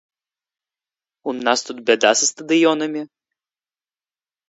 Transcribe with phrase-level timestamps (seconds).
[1.29, 3.01] У нас тут бяда са стадыёнамі?